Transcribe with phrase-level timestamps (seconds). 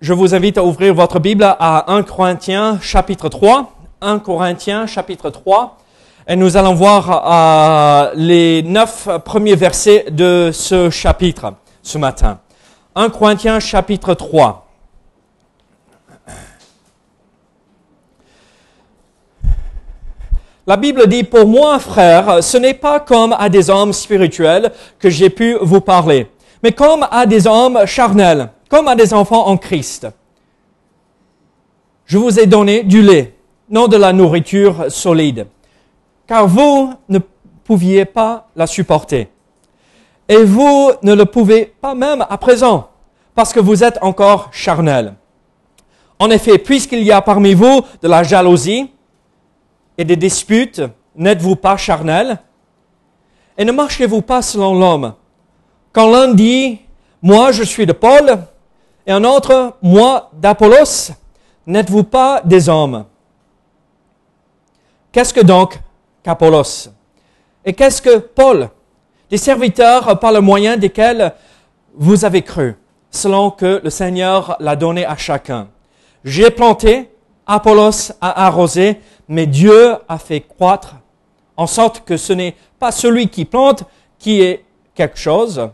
[0.00, 3.72] Je vous invite à ouvrir votre Bible à 1 Corinthiens chapitre 3.
[4.00, 5.76] 1 Corinthiens chapitre 3.
[6.28, 12.38] Et nous allons voir euh, les neuf premiers versets de ce chapitre ce matin.
[12.94, 14.68] 1 Corinthiens chapitre 3.
[20.68, 25.10] La Bible dit, pour moi, frère, ce n'est pas comme à des hommes spirituels que
[25.10, 26.30] j'ai pu vous parler,
[26.62, 30.06] mais comme à des hommes charnels comme à des enfants en Christ.
[32.04, 33.34] Je vous ai donné du lait,
[33.68, 35.46] non de la nourriture solide,
[36.26, 37.18] car vous ne
[37.64, 39.28] pouviez pas la supporter.
[40.28, 42.90] Et vous ne le pouvez pas même à présent,
[43.34, 45.14] parce que vous êtes encore charnel.
[46.18, 48.90] En effet, puisqu'il y a parmi vous de la jalousie
[49.96, 50.82] et des disputes,
[51.14, 52.38] n'êtes-vous pas charnel?
[53.56, 55.14] Et ne marchez-vous pas selon l'homme
[55.98, 56.78] Quand l'un dit,
[57.22, 58.38] moi je suis de Paul,
[59.04, 61.10] et un autre, moi d'Apollos,
[61.66, 63.04] n'êtes-vous pas des hommes?
[65.10, 65.76] Qu'est-ce que donc
[66.22, 66.90] qu'Apollos?
[67.64, 68.70] Et qu'est-ce que Paul?
[69.28, 71.34] Des serviteurs par le moyen desquels
[71.96, 72.76] vous avez cru,
[73.10, 75.66] selon que le Seigneur l'a donné à chacun.
[76.22, 77.10] J'ai planté,
[77.44, 80.94] Apollos a arrosé, mais Dieu a fait croître,
[81.56, 83.82] en sorte que ce n'est pas celui qui plante
[84.20, 84.64] qui est
[84.94, 85.70] quelque chose,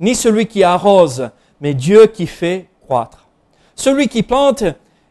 [0.00, 1.30] ni celui qui arrose,
[1.60, 3.26] mais Dieu qui fait croître.
[3.74, 4.64] Celui qui plante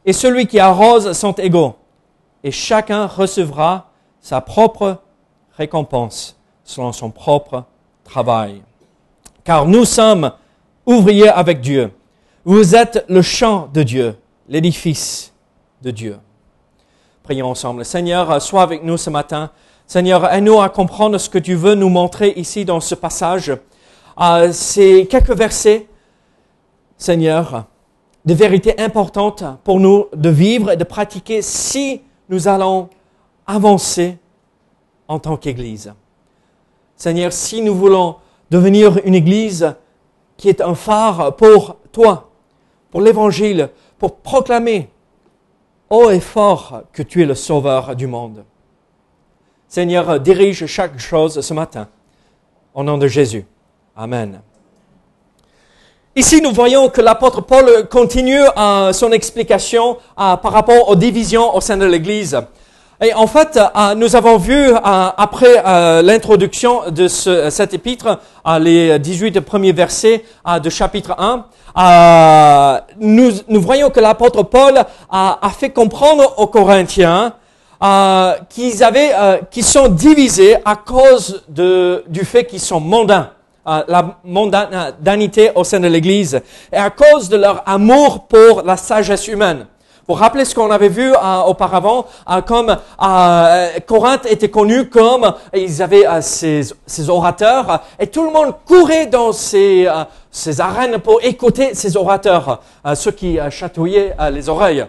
[0.06, 1.75] et celui qui arrose sont égaux,
[2.44, 3.91] et chacun recevra
[4.22, 5.01] sa propre
[5.57, 7.63] récompense selon son propre
[8.03, 8.62] travail.
[9.44, 10.31] Car nous sommes
[10.85, 11.91] ouvriers avec Dieu.
[12.44, 14.17] Vous êtes le champ de Dieu,
[14.47, 15.34] l'édifice
[15.81, 16.17] de Dieu.
[17.23, 17.85] Prions ensemble.
[17.85, 19.50] Seigneur, sois avec nous ce matin.
[19.88, 23.52] Seigneur, aide-nous à comprendre ce que tu veux nous montrer ici dans ce passage.
[24.20, 25.88] Euh, ces quelques versets
[26.98, 27.66] Seigneur,
[28.24, 32.90] de vérités importantes pour nous de vivre et de pratiquer si nous allons
[33.46, 34.18] avancer
[35.08, 35.94] en tant qu'Église.
[36.96, 38.16] Seigneur, si nous voulons
[38.50, 39.76] devenir une Église
[40.38, 42.32] qui est un phare pour toi,
[42.90, 44.90] pour l'Évangile, pour proclamer
[45.90, 48.44] haut et fort que tu es le Sauveur du monde.
[49.68, 51.90] Seigneur, dirige chaque chose ce matin.
[52.74, 53.46] Au nom de Jésus.
[53.98, 54.42] Amen.
[56.18, 61.56] Ici, nous voyons que l'apôtre Paul continue euh, son explication euh, par rapport aux divisions
[61.56, 62.38] au sein de l'Église.
[63.02, 65.64] Et en fait, euh, nous avons vu, après
[66.04, 68.20] l'introduction de ce, cet épître,
[68.60, 70.26] les 18 premiers versets
[70.62, 73.32] de chapitre 1, nous,
[73.62, 77.34] voyons que l'apôtre Paul a fait comprendre aux Corinthiens
[78.50, 79.12] qu'ils avaient,
[79.52, 83.32] qu'ils sont divisés à cause du fait qu'ils sont mondains
[83.66, 89.28] la mondanité au sein de l'Église et à cause de leur amour pour la sagesse
[89.28, 89.66] humaine.
[90.08, 95.34] Vous rappelez ce qu'on avait vu euh, auparavant, euh, comme euh, Corinthe était connu comme
[95.56, 99.90] ils avaient ces, ces, orateurs et tout le monde courait dans ces,
[100.29, 102.62] ces arènes pour écouter ces orateurs,
[102.94, 104.85] ceux qui chatouillaient les oreilles.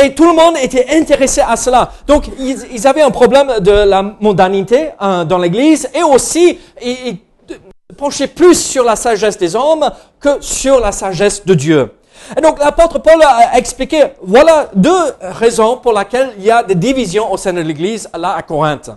[0.00, 1.90] Et tout le monde était intéressé à cela.
[2.06, 7.18] Donc, ils, ils avaient un problème de la mondanité dans l'Église et aussi, ils,
[7.96, 9.90] pencher plus sur la sagesse des hommes
[10.20, 11.92] que sur la sagesse de Dieu.
[12.36, 16.74] Et donc l'apôtre Paul a expliqué, voilà deux raisons pour lesquelles il y a des
[16.74, 18.90] divisions au sein de l'Église là à Corinthe.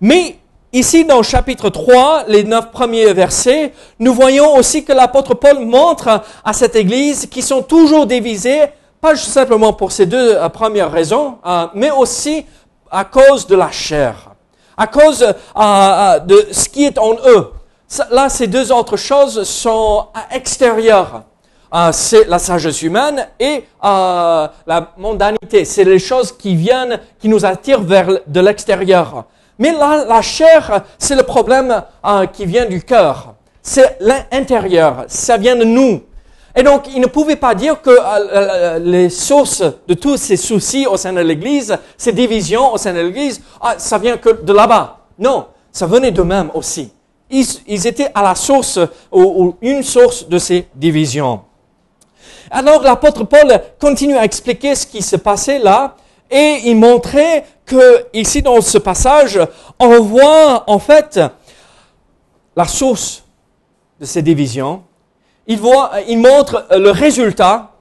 [0.00, 0.36] Mais
[0.72, 6.22] ici dans chapitre 3, les neuf premiers versets, nous voyons aussi que l'apôtre Paul montre
[6.44, 8.62] à cette Église qui sont toujours divisées,
[9.00, 12.46] pas simplement pour ces deux euh, premières raisons, euh, mais aussi
[12.90, 14.34] à cause de la chair
[14.76, 17.50] à cause euh, euh, de ce qui est en eux.
[18.10, 21.22] Là, ces deux autres choses sont à extérieures.
[21.74, 25.64] Euh, c'est la sagesse humaine et euh, la mondanité.
[25.64, 29.24] C'est les choses qui viennent, qui nous attirent vers de l'extérieur.
[29.58, 33.34] Mais là, la chair, c'est le problème euh, qui vient du cœur.
[33.62, 35.04] C'est l'intérieur.
[35.08, 36.02] Ça vient de nous.
[36.56, 40.36] Et donc, il ne pouvait pas dire que euh, euh, les sources de tous ces
[40.36, 44.42] soucis au sein de l'Église, ces divisions au sein de l'Église, ah, ça vient que
[44.42, 44.98] de là-bas.
[45.18, 46.92] Non, ça venait d'eux-mêmes aussi.
[47.30, 48.78] Ils, étaient à la source
[49.10, 51.40] ou, une source de ces divisions.
[52.50, 55.96] Alors l'apôtre Paul continue à expliquer ce qui se passait là
[56.30, 59.40] et il montrait que ici dans ce passage,
[59.78, 61.18] on voit en fait
[62.54, 63.24] la source
[63.98, 64.82] de ces divisions.
[65.46, 67.72] Il, voit, il montre le résultat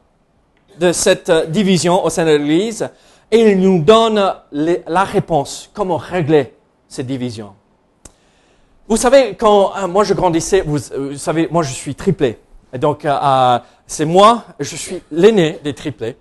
[0.79, 2.89] de cette division au sein de l'Église
[3.31, 6.53] et il nous donne la réponse, comment régler
[6.87, 7.53] ces divisions.
[8.85, 12.37] Vous savez, quand euh, moi je grandissais, vous, euh, vous savez, moi je suis triplé.
[12.73, 16.17] Donc, euh, c'est moi, je suis l'aîné des triplés.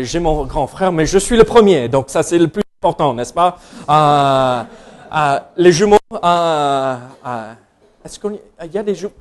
[0.00, 1.88] J'ai mon grand frère, mais je suis le premier.
[1.88, 3.56] Donc, ça, c'est le plus important, n'est-ce pas?
[5.56, 5.96] Les jumeaux,
[8.04, 8.18] est-ce
[8.72, 9.14] y a des jumeaux?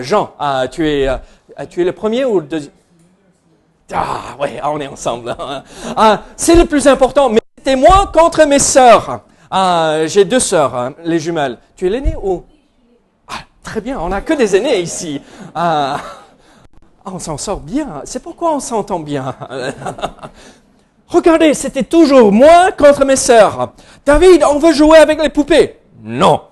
[0.00, 0.32] Jean,
[0.72, 1.08] tu, es,
[1.70, 2.72] tu es le premier ou le deuxième
[3.92, 5.36] Ah, ouais, on est ensemble.
[5.96, 9.20] Ah, c'est le plus important, mais c'était moi contre mes sœurs.
[9.50, 11.58] Ah, J'ai deux sœurs, hein, les jumelles.
[11.76, 12.44] Tu es l'aîné ou?
[13.26, 15.20] Ah, Très bien, on n'a que des aînés ici.
[15.54, 15.98] Ah,
[17.04, 18.02] ah, on s'en sort bien.
[18.04, 19.34] C'est pourquoi on s'entend bien.
[21.08, 23.72] Regardez, c'était toujours moi contre mes sœurs.
[24.04, 25.78] David, on veut jouer avec les poupées.
[26.02, 26.42] Non.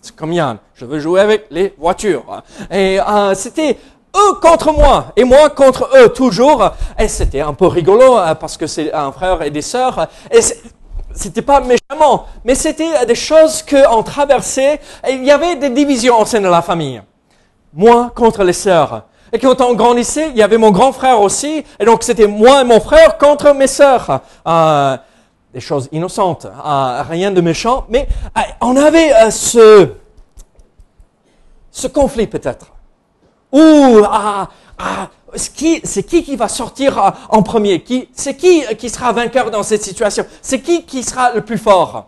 [0.00, 2.42] C'est comme Yann, je veux jouer avec les voitures.
[2.70, 3.76] Et euh, c'était
[4.16, 6.70] eux contre moi et moi contre eux toujours.
[6.98, 10.08] Et c'était un peu rigolo euh, parce que c'est un frère et des sœurs.
[11.18, 14.80] C'était pas méchamment, mais c'était des choses qu'on traversait.
[15.08, 17.02] Il y avait des divisions au sein de la famille.
[17.72, 19.02] Moi contre les sœurs.
[19.32, 21.64] Et quand on grandissait, il y avait mon grand frère aussi.
[21.80, 24.20] Et donc c'était moi et mon frère contre mes sœurs.
[24.46, 24.96] Euh,
[25.52, 27.84] des choses innocentes, euh, rien de méchant.
[27.88, 28.06] Mais
[28.36, 29.88] euh, on avait ce,
[31.72, 32.66] ce conflit peut-être.
[33.50, 34.48] Ou ah,
[34.78, 37.84] ah, c'est qui, qui va sortir euh, en premier?
[38.12, 40.24] C'est qui euh, qui sera vainqueur dans cette situation?
[40.42, 42.06] C'est qui qui sera le plus fort?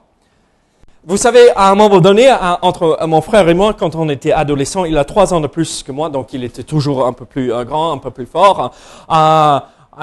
[1.05, 2.31] Vous savez, à un moment donné,
[2.63, 5.47] entre euh, mon frère et moi, quand on était adolescents, il a trois ans de
[5.47, 8.73] plus que moi, donc il était toujours un peu plus grand, un peu plus fort.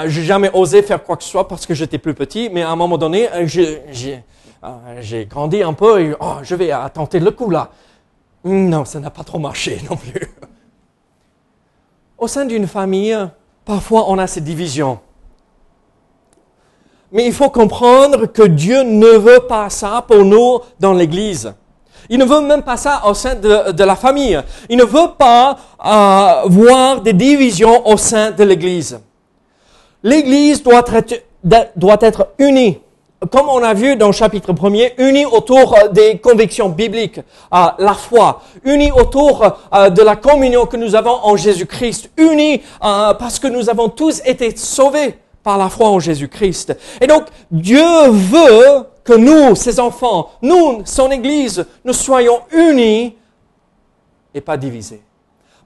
[0.06, 2.70] J'ai jamais osé faire quoi que ce soit parce que j'étais plus petit, mais à
[2.70, 7.70] un moment donné, j'ai, grandi un peu et oh, je vais tenter le coup là.
[8.44, 10.28] Hum, Non, ça n'a pas trop marché non plus.
[12.18, 13.16] Au sein d'une famille,
[13.64, 15.00] parfois on a ces divisions.
[17.12, 21.54] Mais il faut comprendre que Dieu ne veut pas ça pour nous dans l'Église.
[22.10, 24.40] Il ne veut même pas ça au sein de, la famille.
[24.69, 29.00] Il ne veut pas euh, voir des divisions au sein de l'Église.
[30.04, 32.80] L'Église doit être unie.
[33.31, 37.66] Comme on a vu dans le chapitre 1er, unie autour euh, des convictions bibliques, euh,
[37.80, 43.40] la foi, unie autour euh, de la communion que nous avons en Jésus-Christ, euh, parce
[43.40, 46.78] que nous avons tous été sauvés par la foi en Jésus-Christ.
[47.02, 53.16] Et donc, Dieu veut que nous, ses enfants, nous, son Église, nous soyons unis
[54.32, 55.01] et pas divisés.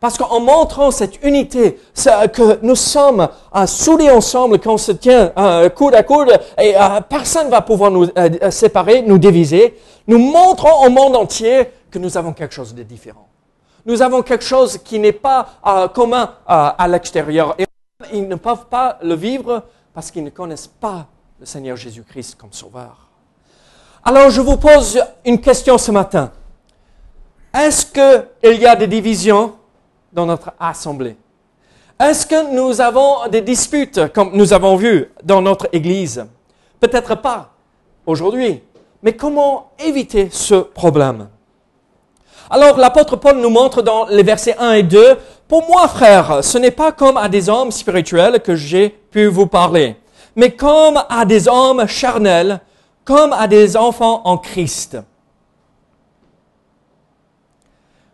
[0.02, 1.80] Parce qu'en montrant cette unité,
[2.34, 7.02] que nous sommes euh, soudés ensemble, qu'on se tient euh, coude à coude, et euh,
[7.08, 12.00] personne ne va pouvoir nous euh, séparer, nous diviser, nous montrons au monde entier que
[12.00, 13.28] nous avons quelque chose de différent.
[13.86, 17.54] Nous avons quelque chose qui n'est pas euh, commun euh, à l'extérieur.
[17.60, 17.68] Et
[18.12, 21.06] ils ne peuvent pas le vivre parce qu'ils ne connaissent pas
[21.40, 23.08] le Seigneur Jésus-Christ comme Sauveur.
[24.04, 26.32] Alors je vous pose une question ce matin.
[27.54, 29.61] Est-ce qu'il y a des divisions?
[30.14, 31.16] Dans notre assemblée
[32.00, 36.26] Est-ce que nous avons des disputes comme nous avons vu dans notre Église?
[36.80, 37.52] Peut-être pas
[38.06, 38.62] aujourd'hui.
[39.04, 41.30] Mais comment éviter ce problème?
[42.50, 46.58] Alors l'apôtre Paul nous montre dans les versets 1 et 2, pour moi frère, ce
[46.58, 49.96] n'est pas comme à des hommes spirituels que j'ai pu vous parler,
[50.36, 52.60] mais comme à des hommes charnels,
[53.06, 54.98] comme à des enfants en Christ.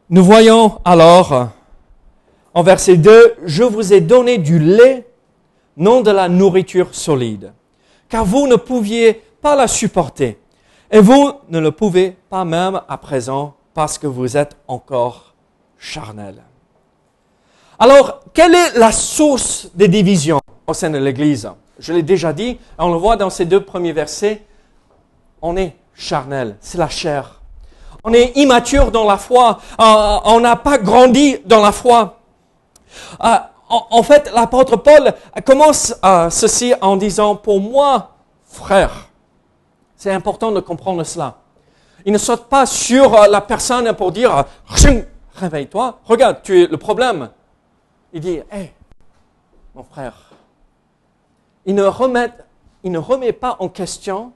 [0.09, 1.49] Nous voyons alors
[2.57, 5.07] en verset 2, je vous ai donné du lait,
[5.77, 7.53] non de la nourriture solide,
[8.09, 10.39] car vous ne pouviez pas la supporter,
[10.89, 15.35] et vous ne le pouvez pas même à présent parce que vous êtes encore
[15.77, 16.41] charnel.
[17.77, 21.47] Alors, quelle est la source des divisions au sein de l'Église?
[21.77, 24.41] Je l'ai déjà dit, on le voit dans ces deux premiers versets,
[25.43, 27.39] on est charnel, c'est la chair.
[28.03, 32.16] On est immature dans la foi, euh, on n'a pas grandi dans la foi.
[33.23, 33.37] Euh,
[33.69, 35.13] en, fait, l'apôtre Paul
[35.45, 38.11] commence euh, ceci en disant, pour moi,
[38.45, 39.09] frère,
[39.95, 41.35] c'est important de comprendre cela.
[42.05, 44.45] Il ne saute pas sur la personne pour dire,
[45.35, 47.29] réveille-toi, regarde, tu es le problème.
[48.13, 48.73] Il dit, hé,
[49.75, 50.31] mon frère,
[51.65, 54.31] il ne remet pas en question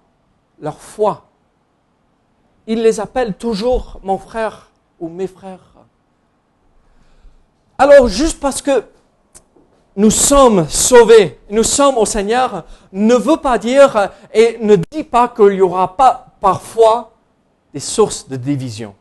[0.59, 1.23] leur foi.
[2.67, 5.70] Il les appelle toujours mon frère ou mes frères.
[7.81, 8.83] Alors, juste parce que
[9.95, 15.27] nous sommes sauvés, nous sommes au Seigneur, ne veut pas dire et ne dit pas
[15.27, 17.13] qu'il n'y aura pas parfois
[17.73, 18.93] des sources de division.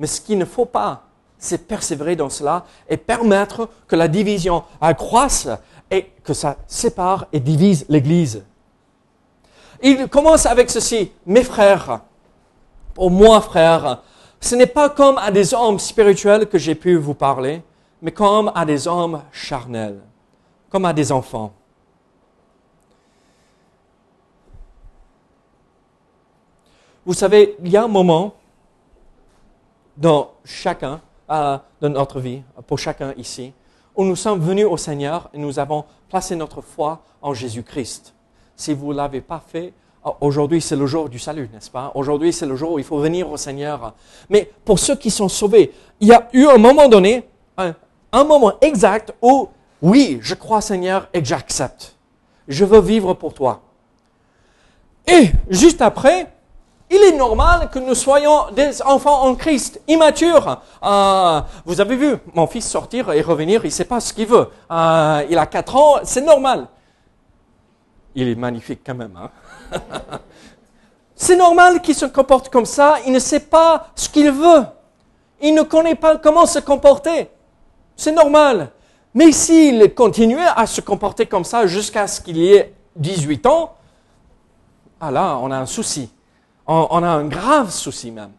[0.00, 1.04] Mais ce qu'il ne faut pas,
[1.38, 5.46] c'est persévérer dans cela et permettre que la division accroisse
[5.88, 8.42] et que ça sépare et divise l'Église.
[9.84, 12.00] Il commence avec ceci, mes frères,
[12.92, 14.02] pour moi frères,
[14.40, 17.62] ce n'est pas comme à des hommes spirituels que j'ai pu vous parler,
[18.00, 20.00] mais comme à des hommes charnels,
[20.70, 21.52] comme à des enfants.
[27.04, 28.34] Vous savez, il y a un moment
[29.96, 33.52] dans chacun euh, de notre vie, pour chacun ici,
[33.94, 38.14] où nous sommes venus au Seigneur et nous avons placé notre foi en Jésus-Christ.
[38.56, 39.74] Si vous ne l'avez pas fait,
[40.20, 41.92] aujourd'hui c'est le jour du salut, n'est-ce pas?
[41.94, 43.94] Aujourd'hui c'est le jour où il faut venir au Seigneur.
[44.28, 48.54] Mais pour ceux qui sont sauvés, il y a eu un moment donné, un, moment
[48.60, 49.48] exact où,
[49.82, 51.96] oui, je crois Seigneur et j'accepte.
[52.48, 53.60] Je veux vivre pour toi.
[55.06, 56.32] Et juste après,
[56.90, 60.60] il est normal que nous soyons des enfants en Christ, immatures.
[60.82, 64.26] Euh, vous avez vu mon fils sortir et revenir, il ne sait pas ce qu'il
[64.26, 64.48] veut.
[64.70, 66.66] Euh, il a 4 ans, c'est normal.
[68.16, 69.16] Il est magnifique quand même.
[69.16, 69.30] Hein.
[71.14, 74.64] c'est normal qu'il se comporte comme ça, il ne sait pas ce qu'il veut.
[75.40, 77.30] Il ne connaît pas comment se comporter.
[77.96, 78.70] C'est normal.
[79.14, 83.74] Mais s'il continuait à se comporter comme ça jusqu'à ce qu'il ait 18 ans,
[85.00, 86.10] ah là, on a un souci
[86.70, 88.32] on, a un grave souci même.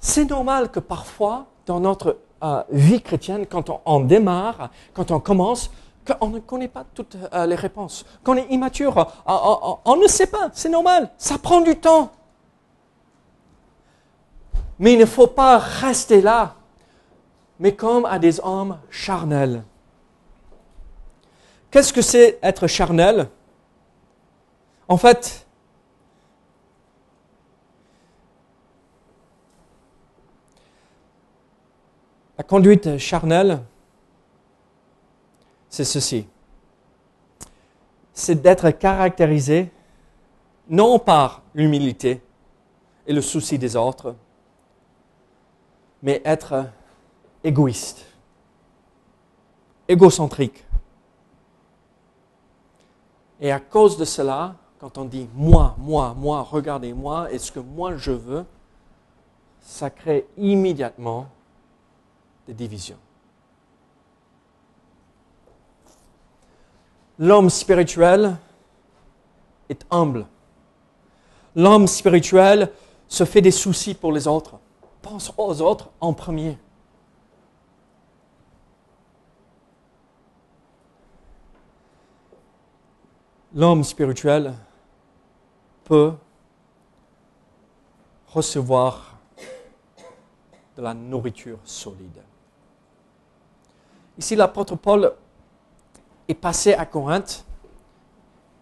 [0.00, 5.70] C'est normal que parfois, dans notre euh, vie chrétienne, quand on, démarre, quand on commence,
[6.06, 10.26] qu'on ne connaît pas toutes euh, les réponses, qu'on est immature, euh, on ne sait
[10.26, 12.10] pas, c'est normal, ça prend du temps.
[14.78, 16.54] Mais il ne faut pas rester là,
[17.60, 19.62] mais comme à des hommes charnels.
[21.70, 23.28] Qu'est-ce que c'est être charnel?
[24.88, 25.46] En fait,
[32.42, 33.60] La conduite charnelle,
[35.72, 36.28] c'est ceci.
[38.12, 39.72] C'est d'être caractérisé
[40.68, 42.22] non par l'humilité
[43.06, 44.14] et le souci des autres,
[46.02, 46.66] mais être
[47.42, 48.04] égoïste,
[49.88, 50.62] égocentrique.
[53.40, 57.60] Et à cause de cela, quand on dit moi, moi, moi, regardez-moi et ce que
[57.60, 58.44] moi je veux,
[59.60, 61.28] ça crée immédiatement
[62.46, 62.98] des divisions.
[67.22, 68.36] L'homme spirituel
[69.68, 70.26] est humble.
[71.54, 72.72] L'homme spirituel
[73.06, 74.58] se fait des soucis pour les autres.
[75.02, 76.58] Pense aux autres en premier.
[83.54, 84.54] L'homme spirituel
[85.84, 86.14] peut
[88.34, 89.16] recevoir
[90.76, 92.20] de la nourriture solide.
[94.18, 95.14] Ici, l'apôtre Paul
[96.28, 97.44] est passé à Corinthe.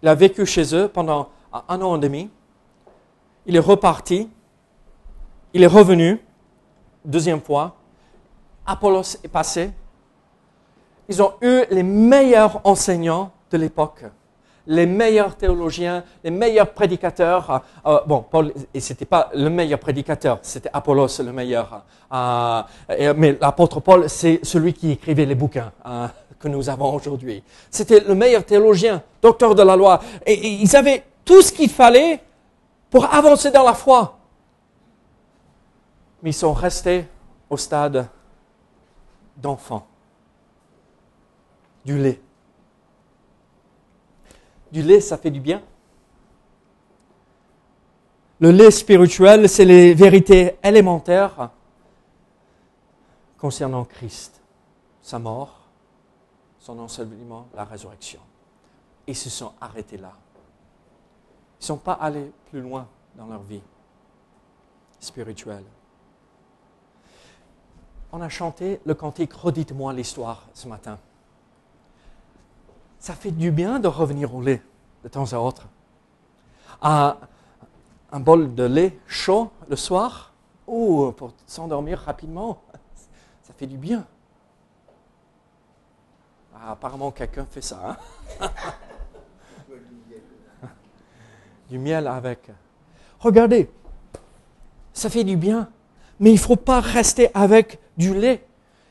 [0.02, 1.28] Il a vécu chez eux pendant
[1.68, 2.30] un an et demi.
[3.46, 4.28] Il est reparti.
[5.52, 6.20] Il est revenu,
[7.04, 7.76] deuxième fois.
[8.64, 9.70] Apollos est passé.
[11.08, 14.04] Ils ont eu les meilleurs enseignants de l'époque
[14.70, 17.50] les meilleurs théologiens, les meilleurs prédicateurs.
[17.50, 21.84] Euh, euh, bon, Paul, et c'était pas le meilleur prédicateur, c'était Apollos le meilleur.
[22.12, 22.62] Euh,
[23.16, 25.72] mais l'apôtre Paul, c'est celui qui écrivait les bouquins
[26.38, 27.42] que nous avons aujourd'hui.
[27.68, 30.00] C'était le meilleur théologien, docteur de la loi.
[30.24, 32.20] et ils avaient tout ce qu'il fallait
[32.88, 34.18] pour avancer dans la foi.
[36.22, 37.06] Mais ils sont restés
[37.48, 38.06] au stade
[39.36, 39.84] d'enfant,
[41.84, 42.20] du lait.
[44.72, 45.62] Du lait, ça fait du bien.
[48.38, 51.50] Le lait spirituel, c'est les vérités élémentaires
[53.36, 54.40] concernant Christ,
[55.02, 55.60] sa mort,
[56.58, 58.20] son enseignement, la résurrection.
[59.06, 60.12] Ils se sont arrêtés là.
[61.58, 62.86] Ils ne sont pas allés plus loin
[63.16, 63.62] dans leur vie
[65.00, 65.64] spirituelle.
[68.12, 70.98] On a chanté le cantique Redites-moi l'histoire ce matin.
[73.00, 74.62] Ça fait du bien de revenir au lait
[75.02, 75.66] de temps à autre.
[76.82, 77.16] Un,
[78.12, 80.34] un bol de lait chaud le soir,
[80.66, 82.62] ou pour s'endormir rapidement,
[83.42, 84.06] ça fait du bien.
[86.54, 87.96] Ah, apparemment, quelqu'un fait ça.
[88.40, 88.50] Hein?
[91.70, 92.50] du miel avec.
[93.18, 93.70] Regardez,
[94.92, 95.70] ça fait du bien,
[96.18, 98.46] mais il ne faut pas rester avec du lait.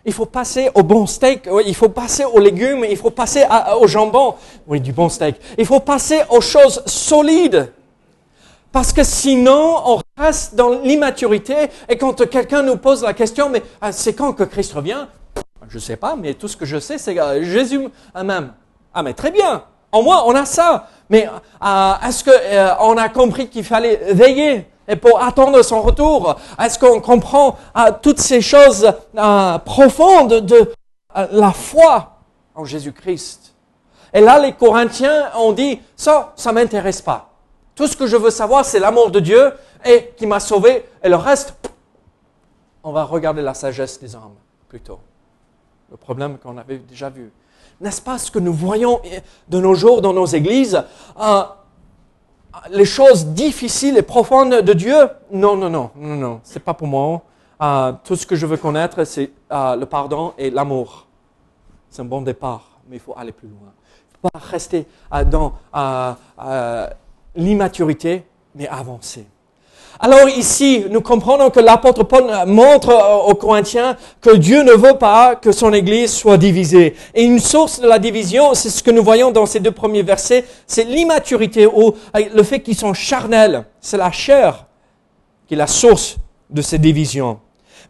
[0.10, 3.46] Il faut passer au bon steak, il faut passer aux légumes, il faut passer
[3.80, 4.34] au jambon.
[4.66, 5.36] Oui, du bon steak.
[5.56, 7.72] Il faut passer aux choses solides.
[8.72, 11.54] Parce que sinon, on reste dans l'immaturité
[11.88, 15.06] et quand quelqu'un nous pose la question, mais ah, c'est quand que Christ revient?
[15.70, 18.54] Je ne sais pas, mais tout ce que je sais, c'est Jésus même.
[18.96, 19.62] Ah, mais très bien.
[19.92, 20.88] En moi, on a ça.
[21.12, 26.36] Mais euh, est-ce qu'on euh, a compris qu'il fallait veiller et pour attendre son retour
[26.60, 28.91] Est-ce qu'on comprend euh, toutes ces choses
[29.63, 30.74] profondes de
[31.31, 32.17] la foi
[32.55, 33.53] en Jésus-Christ?
[34.13, 37.29] Et là, les Corinthiens ont dit, ça, ça m'intéresse pas.
[37.75, 39.53] Tout ce que je veux savoir, c'est l'amour de Dieu
[39.86, 40.84] et qui m'a sauvé.
[41.03, 41.53] Et le reste,
[42.84, 44.36] on va regarder la sagesse des hommes
[44.67, 45.00] plutôt.
[45.91, 47.31] Le problème qu'on avait déjà vu.
[47.79, 49.00] N'est-ce pas ce que nous voyons
[49.48, 50.84] de nos jours dans nos églises
[51.19, 51.43] euh,
[52.72, 55.10] Les choses difficiles et profondes de Dieu?
[55.32, 57.22] Non, non, non, non, non, c'est pas pour moi.
[57.62, 61.06] Euh, tout ce que je veux connaître, c'est euh, le pardon et l'amour.
[61.89, 63.60] C'est un bon départ, mais il faut aller plus loin.
[63.62, 64.86] Il ne faut pas rester
[65.27, 65.53] dans
[67.36, 68.25] l'immaturité,
[68.56, 69.27] mais avancer.
[70.01, 75.36] Alors ici, nous comprenons que l'apôtre Paul montre aux Corinthiens que Dieu ne veut pas
[75.36, 76.96] que son Église soit divisée.
[77.13, 80.03] Et une source de la division, c'est ce que nous voyons dans ces deux premiers
[80.03, 83.65] versets, c'est l'immaturité ou le fait qu'ils sont charnels.
[83.82, 84.68] C'est la chair
[85.48, 86.15] qui est la source
[86.50, 87.39] de ces divisions.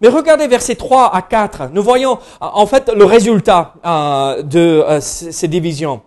[0.01, 1.69] Mais regardez versets 3 à 4.
[1.74, 6.02] Nous voyons en fait le résultat euh, de euh, ces divisions.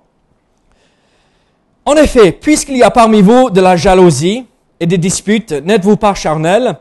[1.84, 4.46] En effet, puisqu'il y a parmi vous de la jalousie,
[4.82, 6.76] et des disputes, n'êtes-vous pas charnel?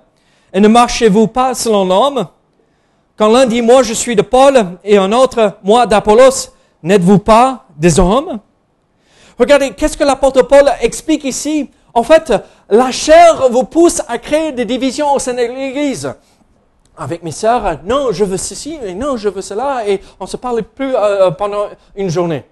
[0.52, 2.28] Et ne marchez-vous pas selon l'homme?
[3.16, 6.50] Quand l'un dit moi je suis de Paul et un autre moi d'Apollos,
[6.82, 8.40] n'êtes-vous pas des hommes?
[9.38, 11.70] Regardez, qu'est-ce que l'apôtre Paul explique ici?
[11.94, 12.34] En fait,
[12.70, 16.12] la chair vous pousse à créer des divisions au sein de l'Église.
[16.98, 20.38] Avec mes sœurs, non, je veux ceci, et non, je veux cela, et on se
[20.38, 22.46] parle plus euh, pendant une journée.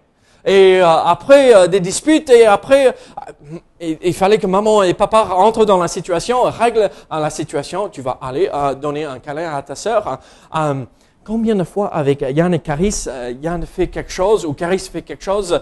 [0.45, 5.23] Et euh, après euh, des disputes, et après, euh, il, fallait que maman et papa
[5.23, 7.89] rentrent dans la situation, règlent la situation.
[7.89, 8.49] Tu vas aller
[8.81, 10.19] donner un câlin à ta sœur.
[11.23, 13.07] combien de fois avec Yann et Caris,
[13.41, 15.61] Yann fait quelque chose ou Caris fait quelque chose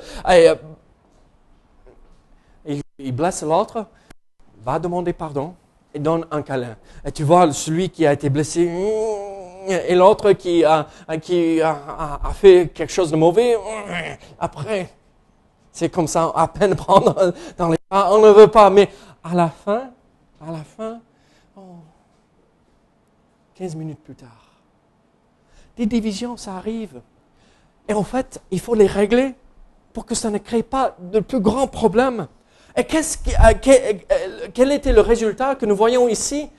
[3.00, 3.86] il blesse l'autre,
[4.64, 5.54] va demander pardon
[5.94, 6.76] et donne un câlin.
[7.06, 8.66] Et tu vois celui qui a été blessé
[9.68, 10.88] et l'autre qui, a,
[11.22, 13.58] qui a, fait quelque chose de mauvais,
[14.40, 14.90] après,
[15.72, 18.90] c'est comme ça, à peine prendre dans les bras, on ne veut pas, mais
[19.24, 19.92] à la fin,
[20.46, 21.00] à la fin,
[23.56, 24.62] 15 minutes plus tard,
[25.76, 27.02] des divisions, ça arrive.
[27.88, 29.36] Et en fait, il faut les régler
[29.94, 32.28] pour que ça ne crée pas de plus grands problèmes.
[32.76, 33.02] Et euh,
[33.68, 36.50] euh, quel était le résultat que nous voyons ici?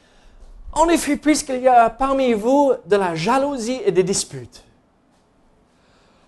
[0.73, 4.65] En effet, puisqu'il y a parmi vous de la jalousie et des disputes.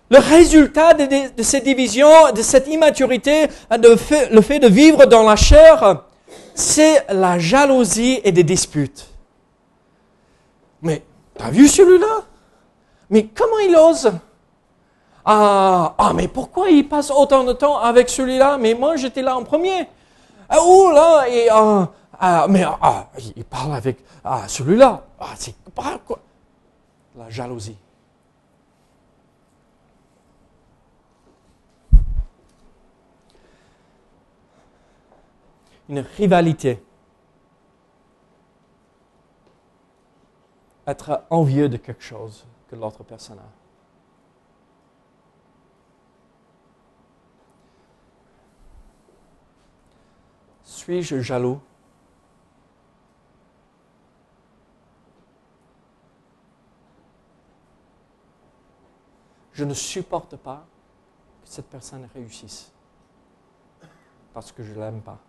[0.09, 6.03] Le résultat de, ces divisions, de cette immaturité, le fait de vivre dans la chair,
[6.53, 9.07] c'est la jalousie et des disputes.
[10.81, 11.01] Mais,
[11.37, 12.23] t'as vu celui-là?
[13.09, 14.11] Mais comment il ose?
[15.23, 18.57] Ah, ah, mais pourquoi il passe autant de temps avec celui-là?
[18.57, 19.87] Mais moi, j'étais là en premier.
[20.49, 25.03] Ah, oh là, et, ah, ah, mais ah, il parle avec ah, celui-là.
[25.19, 26.19] Ah, c'est pas quoi
[27.15, 27.77] La jalousie.
[35.89, 36.83] Une rivalité.
[40.87, 43.49] Être envieux de quelque chose que l'autre personne a.
[50.63, 51.61] Suis-je jaloux?
[59.53, 60.65] Je ne supporte pas
[61.43, 62.71] que cette personne réussisse
[64.33, 65.19] parce que je ne l'aime pas.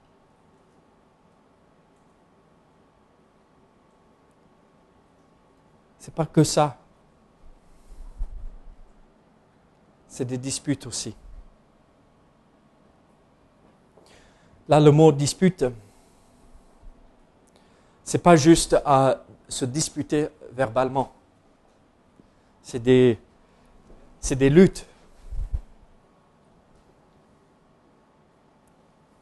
[5.98, 6.76] C'est pas que ça.
[10.08, 11.14] C'est des disputes aussi.
[14.68, 15.64] Là, le mot dispute,
[18.04, 21.12] c'est pas juste à se disputer verbalement.
[22.62, 23.18] C'est des,
[24.22, 24.87] c'est des luttes.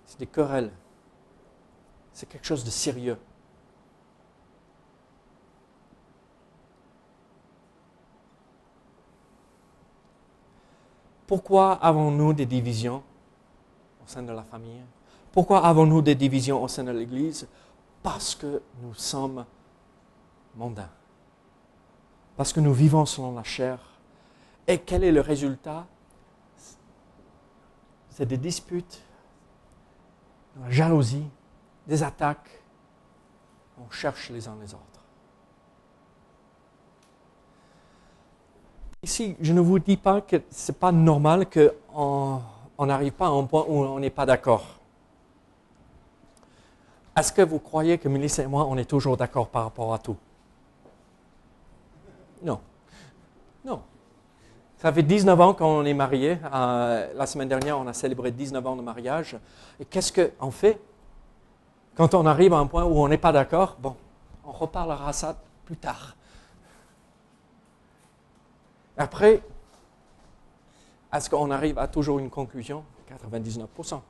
[0.04, 0.70] C'est des querelles.
[2.12, 3.18] C'est quelque chose de sérieux.
[11.26, 13.02] Pourquoi avons-nous des divisions
[14.04, 14.82] au sein de la famille?
[15.32, 17.48] Pourquoi avons-nous des divisions au sein de l'Église?
[18.02, 19.46] Parce que nous sommes
[20.56, 20.90] mondains.
[22.36, 23.89] Parce que nous vivons selon la chair.
[24.70, 25.84] Et quel est le résultat?
[28.08, 29.02] C'est des disputes,
[30.54, 31.28] de la jalousie,
[31.88, 32.62] des attaques.
[33.84, 34.84] On cherche les uns les autres.
[39.02, 42.40] Ici, je ne vous dis pas que ce n'est pas normal qu'on
[42.78, 44.78] n'arrive pas à un point où on n'est pas d'accord.
[47.16, 49.98] Est-ce que vous croyez que Mélissa et moi, on est toujours d'accord par rapport à
[49.98, 50.16] tout?
[52.44, 52.52] Non.
[52.52, 52.69] Non.
[54.80, 56.38] Ça fait 19 ans qu'on est mariés.
[56.54, 59.36] Euh, la semaine dernière, on a célébré 19 ans de mariage.
[59.78, 60.80] Et qu'est-ce qu'on fait
[61.94, 63.94] quand on arrive à un point où on n'est pas d'accord Bon,
[64.42, 66.16] on reparlera ça plus tard.
[68.96, 69.42] Après,
[71.12, 72.82] est-ce qu'on arrive à toujours une conclusion?
[73.22, 74.00] 99%.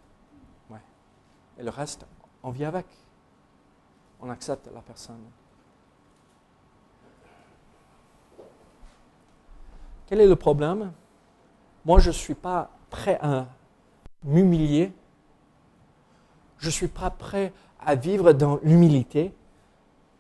[0.70, 0.78] Ouais.
[1.58, 2.06] Et le reste,
[2.44, 2.86] on vit avec.
[4.20, 5.18] On accepte la personne.
[10.10, 10.90] Quel est le problème?
[11.84, 13.46] Moi, je ne suis pas prêt à
[14.24, 14.92] m'humilier.
[16.58, 19.32] Je ne suis pas prêt à vivre dans l'humilité.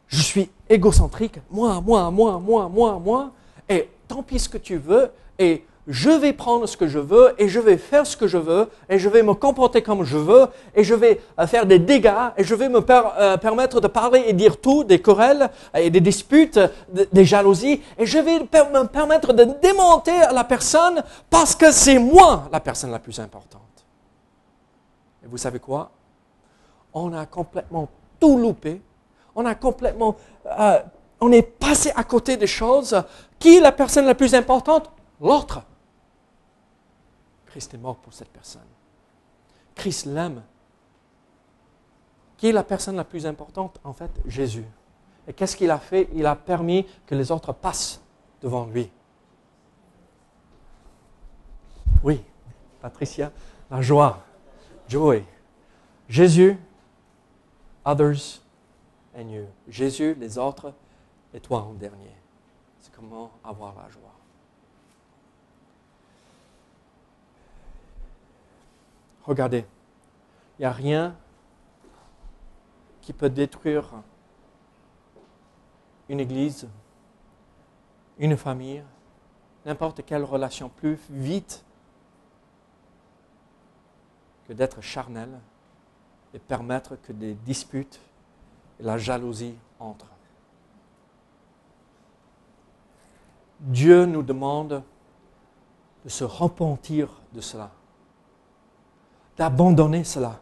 [0.06, 1.40] Je suis égocentrique.
[1.50, 3.32] Moi, moi, moi, moi, moi, moi.
[3.68, 7.34] Et tant pis ce que tu veux, et je vais prendre ce que je veux,
[7.38, 10.16] et je vais faire ce que je veux, et je vais me comporter comme je
[10.16, 13.88] veux, et je vais euh, faire des dégâts, et je vais me euh, permettre de
[13.88, 16.60] parler et dire tout, des querelles, et des disputes,
[17.12, 22.48] des jalousies, et je vais me permettre de démonter la personne parce que c'est moi
[22.52, 23.62] la personne la plus importante.
[25.24, 25.90] Et vous savez quoi?
[26.92, 27.88] On a complètement
[28.18, 28.80] tout loupé,
[29.34, 30.16] on a complètement...
[30.46, 30.80] Euh,
[31.20, 33.00] on est passé à côté des choses.
[33.38, 34.90] Qui est la personne la plus importante?
[35.20, 35.62] L'autre.
[37.46, 38.66] Christ est mort pour cette personne.
[39.74, 40.42] Christ l'aime.
[42.36, 43.78] Qui est la personne la plus importante?
[43.84, 44.64] En fait, Jésus.
[45.26, 46.08] Et qu'est-ce qu'il a fait?
[46.14, 48.00] Il a permis que les autres passent
[48.40, 48.90] devant lui.
[52.02, 52.22] Oui,
[52.80, 53.30] Patricia,
[53.70, 54.24] la joie,
[54.88, 55.24] joy.
[56.08, 56.58] Jésus,
[57.84, 58.40] others
[59.14, 59.44] and you.
[59.68, 60.72] Jésus, les autres,
[61.34, 62.16] et toi en dernier.
[62.78, 64.19] C'est comment avoir la joie?
[69.30, 69.64] Regardez,
[70.58, 71.16] il n'y a rien
[73.00, 74.02] qui peut détruire
[76.08, 76.68] une église,
[78.18, 78.82] une famille,
[79.64, 81.64] n'importe quelle relation plus vite
[84.48, 85.28] que d'être charnel
[86.34, 88.00] et permettre que des disputes
[88.80, 90.10] et la jalousie entrent.
[93.60, 94.82] Dieu nous demande
[96.04, 97.70] de se repentir de cela,
[99.40, 100.32] d'abandonner cela.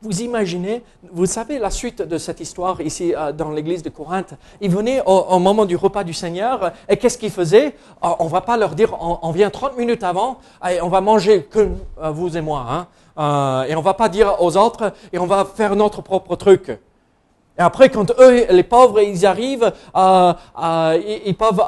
[0.00, 4.34] Vous imaginez, vous savez la suite de cette histoire ici euh, dans l'église de Corinthe.
[4.60, 7.74] Ils venaient au, moment du repas du Seigneur et qu'est-ce qu'ils faisaient?
[8.04, 10.38] Euh, On ne va pas leur dire on, vient 30 minutes avant
[10.70, 12.64] et on va manger que euh, vous et moi.
[12.70, 16.36] Hein, et on ne va pas dire aux autres et on va faire notre propre
[16.36, 16.68] truc.
[16.68, 21.64] Et après, quand eux, les pauvres, ils arrivent, ils, peuvent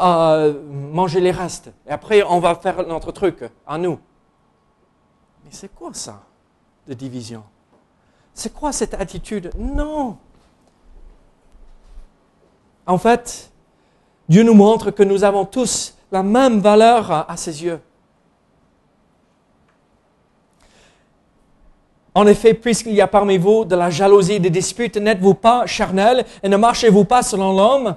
[0.93, 1.73] manger les restes.
[1.89, 3.99] Et après, on va faire notre truc à nous.
[5.51, 6.23] C'est quoi ça,
[6.87, 7.43] de division?
[8.35, 9.51] C'est quoi cette attitude?
[9.59, 10.17] Non.
[12.87, 13.51] En fait,
[14.29, 17.81] Dieu nous montre que nous avons tous la même valeur à ses yeux.
[22.15, 25.67] En effet, puisqu'il y a parmi vous de la jalousie et des disputes, n'êtes-vous pas
[25.67, 27.97] charnel et ne marchez-vous pas selon l'homme?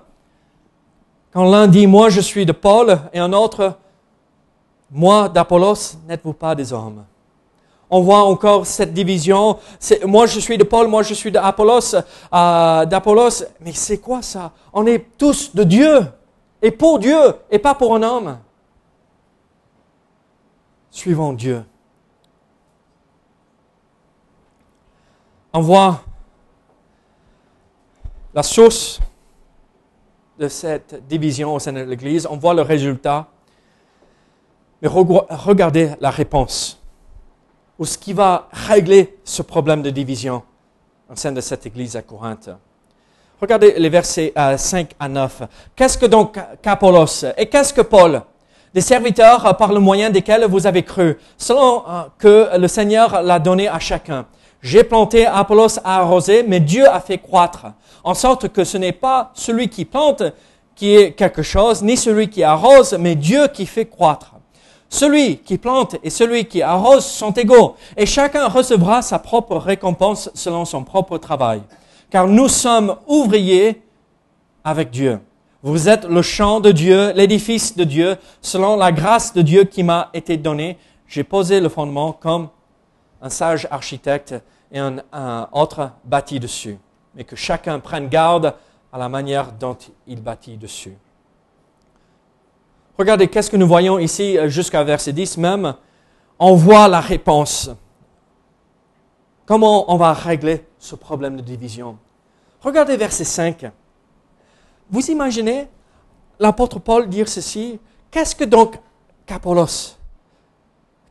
[1.31, 3.77] Quand l'un dit moi je suis de Paul et un autre
[4.91, 7.05] moi d'Apollos, n'êtes-vous pas des hommes?
[7.91, 9.59] On voit encore cette division.
[10.05, 11.95] Moi je suis de Paul, moi je suis d'Apollos,
[12.33, 13.43] euh, d'Apollos.
[13.59, 14.51] Mais c'est quoi ça?
[14.73, 15.99] On est tous de Dieu
[16.61, 17.19] et pour Dieu
[17.51, 18.39] et pas pour un homme.
[20.89, 21.63] Suivons Dieu.
[25.53, 26.01] on voit
[28.33, 28.99] la source
[30.39, 33.27] de cette division au sein de l'Église, on voit le résultat,
[34.81, 36.80] mais regardez la réponse.
[37.81, 40.43] Ou ce qui va régler ce problème de division
[41.11, 42.51] au sein de cette église à Corinthe.
[43.41, 45.41] Regardez les versets 5 euh, à 9.
[45.75, 48.21] Qu'est-ce que donc qu'Apollos et qu'est-ce que Paul?
[48.71, 53.23] Des serviteurs euh, par le moyen desquels vous avez cru, selon euh, que le Seigneur
[53.23, 54.27] l'a donné à chacun.
[54.61, 57.65] J'ai planté, Apollos a arrosé, mais Dieu a fait croître,
[58.03, 60.21] en sorte que ce n'est pas celui qui plante
[60.75, 64.35] qui est quelque chose, ni celui qui arrose, mais Dieu qui fait croître.
[64.91, 70.29] Celui qui plante et celui qui arrose sont égaux, et chacun recevra sa propre récompense
[70.33, 71.63] selon son propre travail.
[72.09, 73.81] Car nous sommes ouvriers
[74.65, 75.21] avec Dieu.
[75.63, 79.81] Vous êtes le champ de Dieu, l'édifice de Dieu, selon la grâce de Dieu qui
[79.81, 80.77] m'a été donnée.
[81.07, 82.49] J'ai posé le fondement comme
[83.21, 84.35] un sage architecte
[84.73, 84.97] et un,
[85.53, 86.77] autre bâti dessus.
[87.15, 88.55] Mais que chacun prenne garde
[88.91, 90.97] à la manière dont il bâtit dessus.
[93.01, 95.73] Regardez, qu'est-ce que nous voyons ici euh, jusqu'à verset 10 même?
[96.37, 97.71] On voit la réponse.
[99.47, 101.97] Comment on va régler ce problème de division?
[102.61, 103.71] Regardez verset 5.
[104.91, 105.67] Vous imaginez
[106.39, 107.79] l'apôtre Paul dire ceci
[108.11, 108.75] Qu'est-ce que donc
[109.25, 109.95] qu'Apollos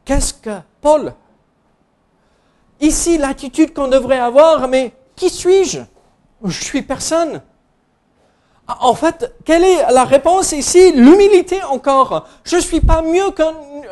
[0.04, 1.12] Qu'est-ce que Paul?
[2.80, 5.80] Ici, l'attitude qu'on devrait avoir, mais qui suis-je?
[6.44, 7.42] Je suis personne.
[8.80, 10.92] En fait, quelle est la réponse ici?
[10.92, 12.26] L'humilité encore.
[12.44, 13.42] Je ne suis pas mieux que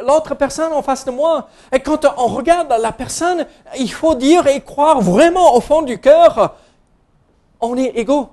[0.07, 1.49] l'autre personne en face de moi.
[1.73, 3.47] Et quand on regarde la personne,
[3.79, 6.55] il faut dire et croire vraiment au fond du cœur,
[7.61, 8.29] on est égaux.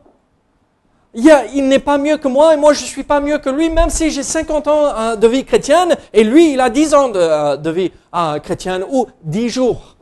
[1.14, 3.70] Il, n'est pas mieux que moi et moi je ne suis pas mieux que lui,
[3.70, 7.08] même si j'ai 50 ans euh, de vie chrétienne et lui il a 10 ans
[7.08, 9.96] de, euh, vie euh, chrétienne ou 10 jours.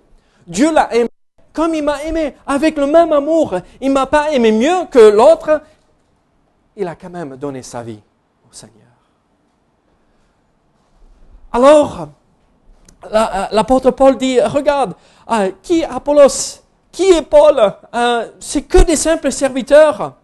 [0.48, 1.10] Dieu l'a aimé
[1.54, 3.56] comme il m'a aimé, avec le même amour.
[3.80, 5.62] Il m'a pas aimé mieux que l'autre,
[6.76, 8.02] il a quand même donné sa vie
[8.50, 8.84] au Seigneur.
[11.52, 12.08] Alors,
[13.06, 14.96] euh, l'apôtre Paul dit, regarde,
[15.30, 17.60] euh, qui est Apollos Qui est Paul
[17.94, 20.16] euh, C'est que des simples serviteurs.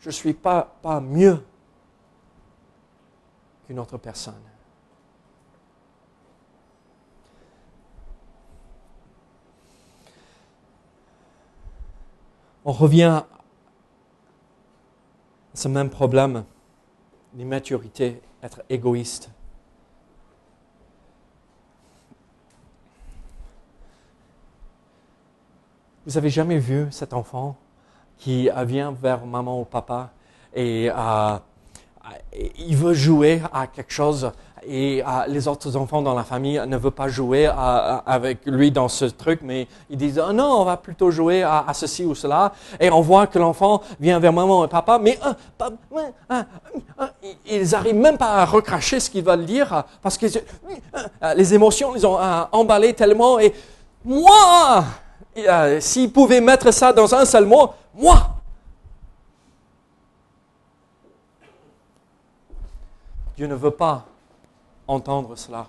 [0.00, 1.44] Je ne suis pas, pas mieux
[3.66, 4.34] qu'une autre personne.
[12.64, 13.22] On revient
[15.56, 16.44] ce même problème
[17.34, 19.30] l'immaturité, être égoïste.
[26.04, 27.56] Vous avez jamais vu cet enfant
[28.18, 30.12] qui vient vers maman ou papa
[30.54, 31.38] et euh,
[32.58, 34.30] il veut jouer à quelque chose
[34.68, 37.52] et euh, les autres enfants dans la famille ne veulent pas jouer euh,
[38.04, 41.64] avec lui dans ce truc, mais ils disent oh non, on va plutôt jouer à,
[41.72, 42.52] ceci ou cela.
[42.80, 46.42] Et on voit que l'enfant vient vers maman et papa, mais euh,
[47.46, 50.26] ils n'arrivent même pas à recracher ce qu'ils veulent dire parce que
[51.36, 52.18] les émotions les ont
[52.52, 53.38] emballés tellement.
[53.38, 53.54] Et
[54.04, 54.84] moi,
[55.78, 58.30] s'ils pouvaient mettre ça dans un seul mot, moi,
[63.36, 64.06] Dieu ne veut pas
[64.86, 65.68] entendre cela.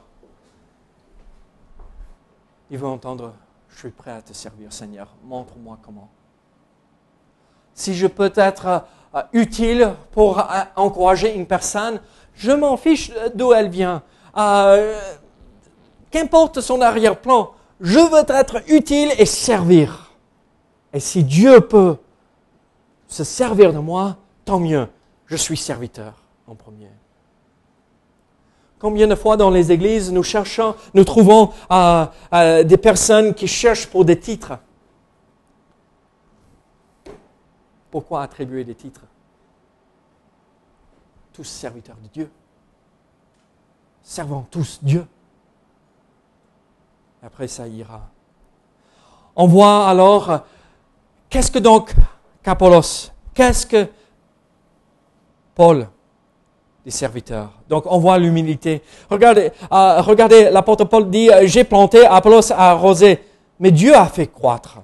[2.70, 3.34] Il veut entendre,
[3.70, 6.10] je suis prêt à te servir Seigneur, montre-moi comment.
[7.74, 8.84] Si je peux être
[9.16, 10.44] euh, utile pour euh,
[10.76, 12.02] encourager une personne,
[12.34, 14.04] je m'en fiche d'où elle vient.
[14.36, 15.00] Euh,
[16.12, 20.12] qu'importe son arrière-plan, je veux être utile et servir.
[20.94, 21.98] Et si Dieu peut
[23.08, 24.88] se servir de moi, tant mieux.
[25.26, 26.14] Je suis serviteur
[26.48, 26.90] en premier.
[28.80, 33.48] Combien de fois dans les églises nous cherchons, nous trouvons euh, euh, des personnes qui
[33.48, 34.54] cherchent pour des titres?
[37.90, 39.02] Pourquoi attribuer des titres?
[41.34, 42.32] Tous serviteurs de Dieu.
[44.04, 45.06] Servons tous Dieu.
[47.24, 48.08] Après, ça ira.
[49.36, 50.42] On voit alors,
[51.30, 51.94] qu'est-ce que donc
[52.44, 53.88] Capolos Qu'est-ce que
[55.56, 55.88] Paul
[56.92, 57.52] serviteurs.
[57.70, 58.82] Donc on voit l'humilité.
[59.10, 63.20] Regardez, euh, regardez l'apôtre Paul dit, euh, j'ai planté, Apollos a arrosé,
[63.60, 64.80] mais Dieu a fait croître.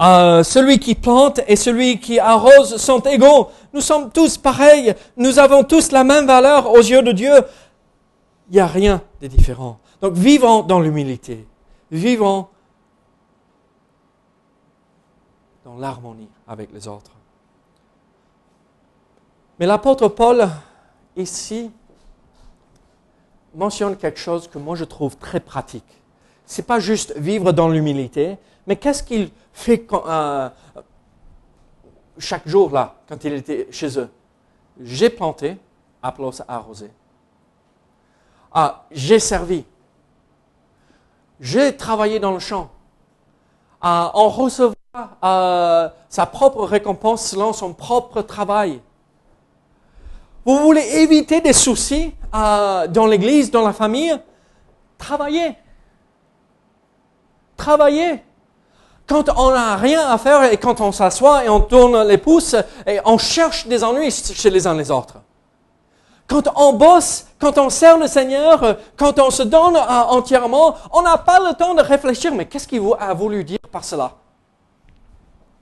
[0.00, 3.48] Euh, celui qui plante et celui qui arrose sont égaux.
[3.72, 4.94] Nous sommes tous pareils.
[5.16, 7.34] Nous avons tous la même valeur aux yeux de Dieu.
[8.50, 9.78] Il n'y a rien de différent.
[10.00, 11.46] Donc vivons dans l'humilité.
[11.90, 12.46] Vivons
[15.64, 17.12] dans l'harmonie avec les autres.
[19.62, 20.48] Mais l'apôtre Paul,
[21.16, 21.70] ici,
[23.54, 26.02] mentionne quelque chose que moi je trouve très pratique.
[26.46, 30.50] Ce n'est pas juste vivre dans l'humilité, mais qu'est-ce qu'il fait euh,
[32.18, 34.10] chaque jour là, quand il était chez eux?
[34.80, 35.56] J'ai planté,
[36.02, 36.90] Apollos a arrosé.
[38.52, 39.64] Ah, j'ai servi.
[41.38, 42.68] J'ai travaillé dans le champ.
[43.80, 44.74] Ah, on recevra
[45.22, 48.80] ah, sa propre récompense selon son propre travail.
[50.44, 54.18] Vous voulez éviter des soucis ah, dans l'église, dans la famille?
[54.98, 55.56] Travaillez.
[57.56, 58.22] Travaillez.
[59.06, 62.56] Quand on n'a rien à faire et quand on s'assoit et on tourne les pouces
[62.86, 65.16] et on cherche des ennuis chez les uns les autres.
[66.26, 71.18] Quand on bosse, quand on sert le Seigneur, quand on se donne entièrement, on n'a
[71.18, 74.12] pas le temps de réfléchir, mais qu'est-ce qu'il a voulu dire par cela?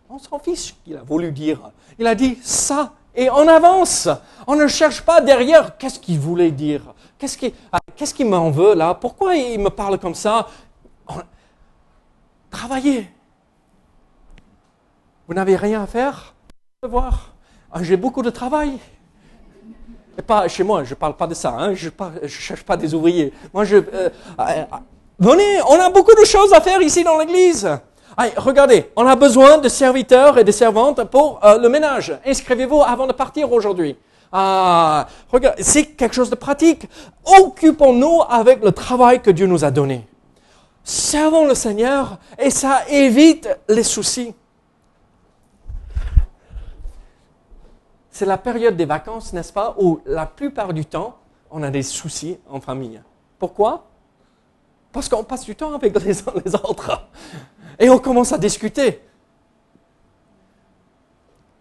[0.08, 1.58] On s'en fiche qu'il a voulu dire.
[1.98, 4.08] Il a dit ça et on avance.
[4.46, 6.82] On ne cherche pas derrière qu'est-ce qu'il voulait dire.
[7.18, 8.94] Qu'est-ce qu'il ah, qu'est-ce m'en veut là?
[8.94, 10.48] Pourquoi il me parle comme ça?
[12.50, 13.08] Travaillez.
[15.28, 16.34] Vous n'avez rien à faire?
[16.82, 17.30] Voir.
[17.72, 18.78] Ah, j'ai beaucoup de travail
[20.22, 21.88] pas chez moi, je ne parle pas de ça, hein, je
[22.22, 23.32] ne cherche pas des ouvriers.
[23.52, 24.64] Moi, je, euh, euh,
[25.18, 27.68] venez, on a beaucoup de choses à faire ici dans l'église.
[28.36, 32.16] Regardez, on a besoin de serviteurs et de servantes pour euh, le ménage.
[32.26, 33.96] Inscrivez-vous avant de partir aujourd'hui.
[34.32, 35.08] Ah,
[35.58, 36.88] c'est quelque chose de pratique.
[37.40, 40.06] Occupons-nous avec le travail que Dieu nous a donné.
[40.84, 44.34] Servons le Seigneur et ça évite les soucis.
[48.20, 51.16] c'est la période des vacances, n'est-ce pas, où la plupart du temps,
[51.50, 53.00] on a des soucis en famille.
[53.38, 53.86] Pourquoi?
[54.92, 57.08] Parce qu'on passe du temps avec les uns les autres.
[57.80, 59.00] Et on commence à discuter.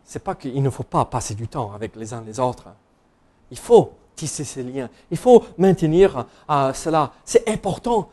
[0.03, 2.67] C'est pas qu'il ne faut pas passer du temps avec les uns les autres.
[3.49, 4.89] Il faut tisser ces liens.
[5.09, 7.13] Il faut maintenir euh, cela.
[7.23, 8.09] C'est important.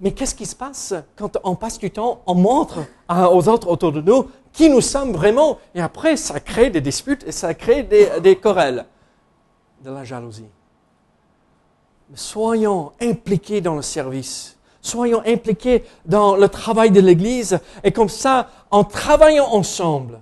[0.00, 3.92] Mais qu'est-ce qui se passe quand on passe du temps, on montre aux autres autour
[3.92, 7.82] de nous qui nous sommes vraiment, et après ça crée des disputes et ça crée
[7.82, 8.86] des, des querelles,
[9.84, 10.48] de la jalousie.
[12.14, 14.55] soyons impliqués dans le service,
[14.86, 20.20] soyons impliqués dans le travail de l'Église, et comme ça, en travaillant ensemble,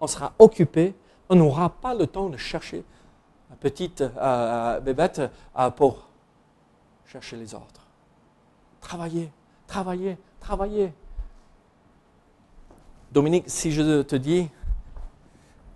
[0.00, 0.94] on sera occupé,
[1.28, 2.84] on n'aura pas le temps de chercher
[3.50, 5.22] la petite euh, euh, bébête
[5.58, 6.08] euh, pour
[7.06, 7.86] chercher les autres.
[8.80, 9.30] Travaillez,
[9.66, 10.92] travaillez, travaillez.
[13.12, 14.48] Dominique, si je te dis,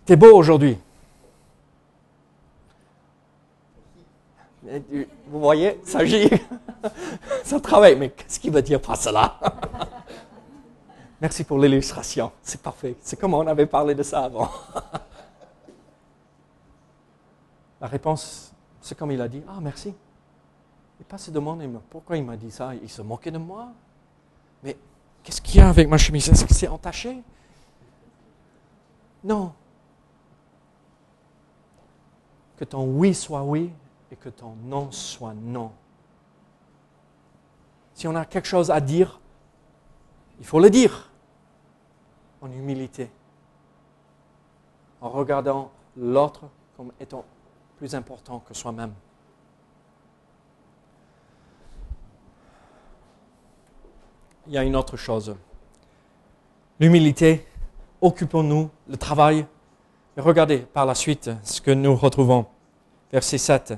[0.04, 0.76] t'es beau aujourd'hui.
[5.26, 6.28] Vous voyez, ça agit,
[7.42, 9.38] ça travaille, mais qu'est-ce qu'il veut dire par cela?
[11.20, 12.96] Merci pour l'illustration, c'est parfait.
[13.00, 14.50] C'est comme on avait parlé de ça avant.
[17.80, 19.94] La réponse, c'est comme il a dit, ah merci.
[21.00, 22.72] Il pas se demander pourquoi il m'a dit ça?
[22.74, 23.68] Il se moquait de moi?
[24.62, 24.76] Mais
[25.22, 26.28] qu'est-ce qu'il y a avec ma chemise?
[26.28, 27.22] Est-ce que c'est entaché?
[29.22, 29.52] Non.
[32.56, 33.70] Que ton oui soit oui
[34.10, 35.72] et que ton non soit non.
[37.94, 39.20] Si on a quelque chose à dire,
[40.38, 41.10] il faut le dire
[42.40, 43.10] en humilité,
[45.00, 46.44] en regardant l'autre
[46.76, 47.24] comme étant
[47.76, 48.92] plus important que soi-même.
[54.48, 55.36] il y a une autre chose.
[56.80, 57.46] L'humilité,
[58.00, 59.46] occupons-nous, le travail.
[60.16, 62.46] regardez par la suite ce que nous retrouvons.
[63.12, 63.74] Verset 7.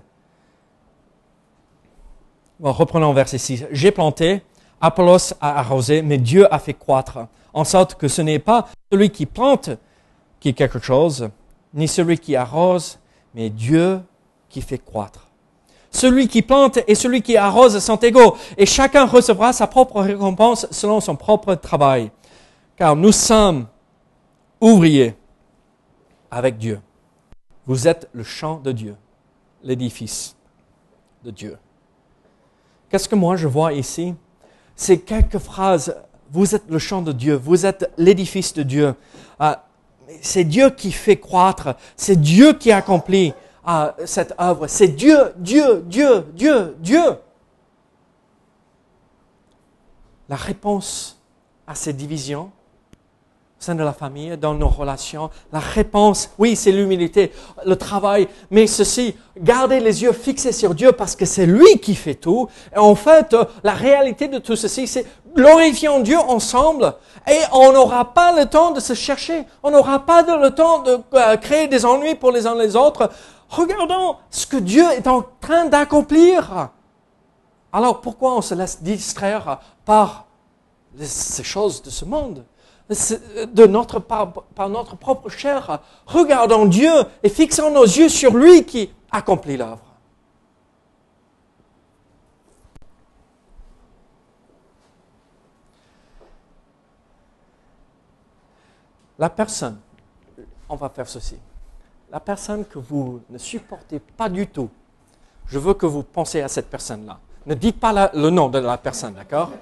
[2.62, 3.66] Reprenons verset 6.
[3.70, 4.42] J'ai planté,
[4.80, 7.18] Apollos a arrosé, mais Dieu a fait croître,
[7.54, 9.70] en sorte que ce n'est pas celui qui plante
[10.40, 11.30] qui est quelque chose,
[11.74, 12.98] ni celui qui arrose,
[13.34, 14.00] mais Dieu
[14.48, 15.26] qui fait croître.
[15.90, 20.66] Celui qui plante et celui qui arrose sont égaux, et chacun recevra sa propre récompense
[20.70, 22.10] selon son propre travail.
[22.76, 23.66] Car nous sommes
[24.60, 25.14] ouvriers
[26.30, 26.80] avec Dieu.
[27.66, 28.96] Vous êtes le champ de Dieu,
[29.62, 30.36] l'édifice
[31.24, 31.58] de Dieu.
[32.90, 34.14] Qu'est-ce que moi je vois ici?
[34.74, 35.96] C'est quelques phrases.
[36.32, 38.94] Vous êtes le champ de Dieu, vous êtes l'édifice de Dieu.
[39.38, 39.64] Ah,
[40.20, 43.32] c'est Dieu qui fait croître, c'est Dieu qui accomplit
[43.64, 44.66] à cette œuvre.
[44.66, 47.02] C'est Dieu, Dieu, Dieu, Dieu, Dieu.
[50.28, 51.20] La réponse
[51.66, 52.50] à ces divisions
[53.60, 57.30] au sein de la famille, dans nos relations, la réponse, oui, c'est l'humilité,
[57.66, 61.94] le travail, mais ceci, gardez les yeux fixés sur Dieu parce que c'est lui qui
[61.94, 62.48] fait tout.
[62.74, 65.04] Et en fait, la réalité de tout ceci, c'est
[65.34, 66.94] glorifions Dieu ensemble
[67.28, 70.98] et on n'aura pas le temps de se chercher, on n'aura pas le temps de
[71.12, 73.10] euh, créer des ennuis pour les uns les autres.
[73.50, 76.70] Regardons ce que Dieu est en train d'accomplir.
[77.74, 80.24] Alors pourquoi on se laisse distraire par
[80.98, 82.44] ces choses de ce monde,
[82.90, 86.90] euh, de notre, par, notre propre chair, regardant Dieu
[87.22, 89.78] et fixant nos yeux sur lui qui accomplit l'œuvre.
[99.18, 99.78] La personne,
[100.68, 101.36] on va faire ceci.
[102.10, 104.70] La personne que vous ne supportez pas du tout,
[105.46, 107.20] je veux que vous pensiez à cette personne-là.
[107.46, 109.52] Ne dites pas le nom de la personne, d'accord?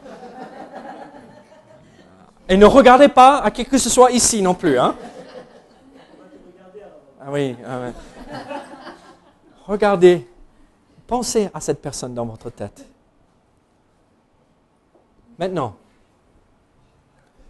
[2.48, 4.78] Et ne regardez pas à qui que ce soit ici non plus.
[4.78, 4.96] Hein
[7.20, 7.54] ah oui.
[7.66, 7.90] ah.
[9.66, 10.26] Regardez,
[11.06, 12.86] pensez à cette personne dans votre tête.
[15.38, 15.76] Maintenant,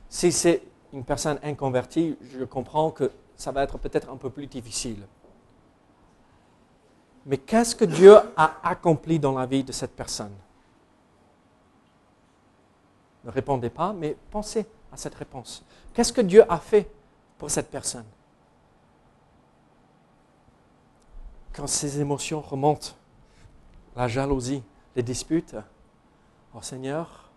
[0.08, 4.48] si c'est une personne inconvertie, je comprends que ça va être peut-être un peu plus
[4.48, 5.06] difficile.
[7.24, 10.34] Mais qu'est-ce que Dieu a accompli dans la vie de cette personne?
[13.24, 15.64] Ne répondez pas, mais pensez à cette réponse.
[15.92, 16.90] Qu'est-ce que Dieu a fait
[17.36, 18.06] pour cette personne
[21.52, 22.90] Quand ces émotions remontent,
[23.96, 24.62] la jalousie,
[24.94, 25.56] les disputes,
[26.54, 27.30] oh Seigneur,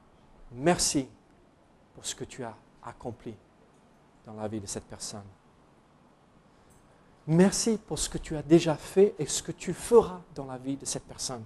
[0.51, 1.07] merci
[1.95, 3.35] pour ce que tu as accompli
[4.25, 5.23] dans la vie de cette personne.
[7.27, 10.57] Merci pour ce que tu as déjà fait et ce que tu feras dans la
[10.57, 11.43] vie de cette personne.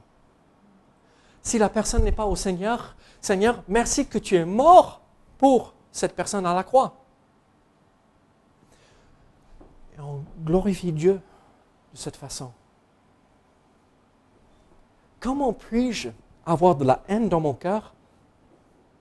[1.42, 5.02] Si la personne n'est pas au Seigneur, Seigneur, merci que tu es mort
[5.38, 6.94] pour cette personne à la croix.
[9.96, 11.22] Et on glorifie Dieu
[11.94, 12.52] de cette façon.
[15.22, 16.10] Comment puis-je
[16.46, 17.94] avoir de la haine dans mon cœur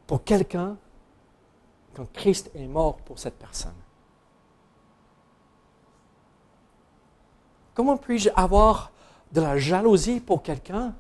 [0.07, 0.77] pour quelqu'un
[1.95, 3.75] quand Christ est mort pour cette personne?
[7.75, 8.93] Comment puis-je avoir
[9.33, 10.95] de la jalousie pour quelqu'un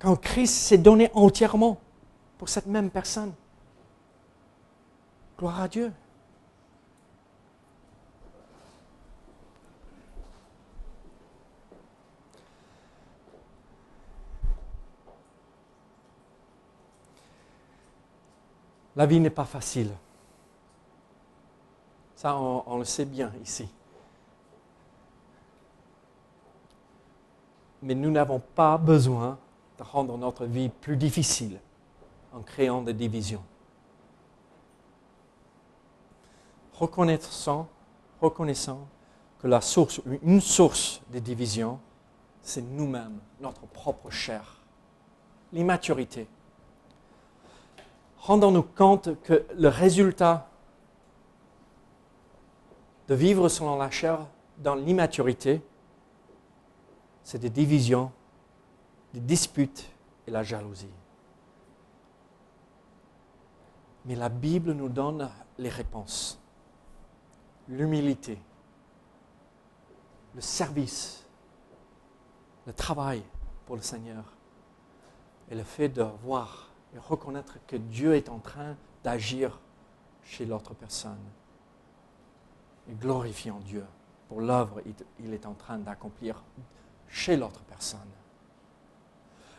[0.00, 1.78] quand Christ s'est donné entièrement
[2.36, 3.32] pour cette même personne?
[5.40, 5.90] Gloire à Dieu.
[18.94, 19.90] La vie n'est pas facile.
[22.16, 23.66] Ça, on, on le sait bien ici.
[27.80, 29.38] Mais nous n'avons pas besoin
[29.78, 31.58] de rendre notre vie plus difficile
[32.34, 33.42] en créant des divisions.
[36.80, 37.68] Reconnaissant,
[38.20, 41.78] que la source, une source des divisions,
[42.42, 44.60] c'est nous-mêmes, notre propre chair,
[45.52, 46.26] l'immaturité.
[48.18, 50.48] Rendons-nous compte que le résultat
[53.08, 54.26] de vivre selon la chair
[54.58, 55.62] dans l'immaturité,
[57.24, 58.10] c'est des divisions,
[59.12, 59.90] des disputes
[60.26, 60.88] et la jalousie.
[64.06, 65.28] Mais la Bible nous donne
[65.58, 66.39] les réponses.
[67.70, 68.38] L'humilité,
[70.34, 71.24] le service,
[72.66, 73.22] le travail
[73.64, 74.24] pour le Seigneur
[75.50, 79.60] et le fait de voir et reconnaître que Dieu est en train d'agir
[80.24, 81.18] chez l'autre personne.
[82.90, 83.84] Et glorifiant Dieu
[84.28, 84.80] pour l'œuvre
[85.16, 86.42] qu'il est en train d'accomplir
[87.08, 88.00] chez l'autre personne.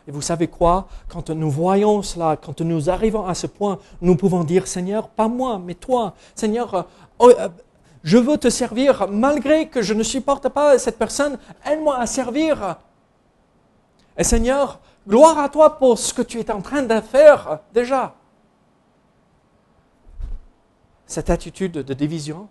[0.06, 0.88] Et vous savez quoi?
[1.08, 5.28] Quand nous voyons cela, quand nous arrivons à ce point, nous pouvons dire, Seigneur, pas
[5.28, 6.82] moi, mais toi, Seigneur, euh,
[7.20, 7.48] oh, euh,
[8.02, 12.78] je veux te servir malgré que je ne supporte pas cette personne, aide-moi à servir.
[14.16, 18.14] Et Seigneur, gloire à toi pour ce que tu es en train de faire déjà.
[21.06, 22.48] Cette attitude de division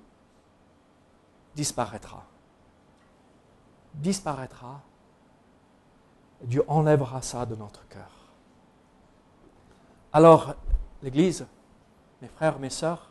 [1.55, 2.23] disparaîtra.
[3.93, 4.81] Disparaîtra
[6.43, 8.09] Dieu enlèvera ça de notre cœur.
[10.13, 10.55] Alors,
[11.03, 11.45] l'Église,
[12.21, 13.10] mes frères, mes sœurs,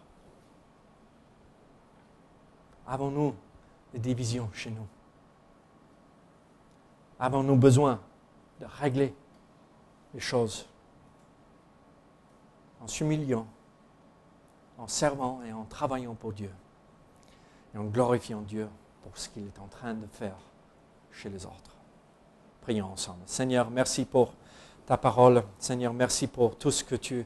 [2.91, 3.35] avons-nous
[3.93, 4.87] des divisions chez nous?
[7.21, 8.01] Avons-nous besoin
[8.61, 9.15] de régler
[10.13, 10.67] les choses
[12.81, 13.47] en s'humiliant,
[14.77, 16.51] en servant et en travaillant pour Dieu
[17.75, 18.69] et en glorifiant Dieu
[19.03, 20.37] pour ce qu'il est en train de faire
[21.13, 21.77] chez les autres?
[22.61, 23.23] Prions ensemble.
[23.27, 24.33] Seigneur, merci pour
[24.85, 25.45] ta parole.
[25.59, 27.25] Seigneur, merci pour tout ce que tu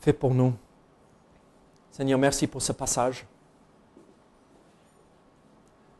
[0.00, 0.54] fais pour nous.
[1.92, 3.24] Seigneur, merci pour ce passage.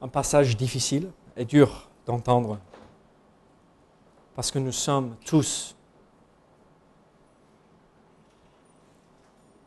[0.01, 2.59] Un passage difficile et dur d'entendre.
[4.35, 5.75] Parce que nous sommes tous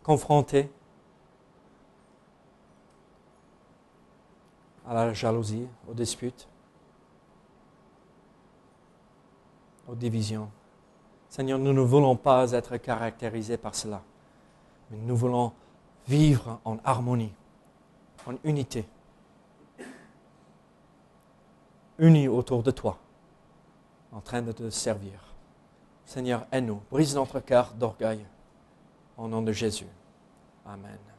[0.03, 0.71] confrontés
[4.87, 6.47] à la jalousie, aux disputes.
[9.91, 10.49] aux divisions.
[11.29, 14.01] Seigneur, nous ne voulons pas être caractérisés par cela,
[14.89, 15.51] mais nous voulons
[16.07, 17.33] vivre en harmonie,
[18.25, 18.85] en unité,
[22.01, 22.97] unis autour de toi,
[24.11, 25.35] en train de te servir.
[26.03, 28.25] Seigneur, aide-nous, brise notre cœur d'orgueil,
[29.17, 29.87] au nom de Jésus.
[30.65, 31.10] Amen.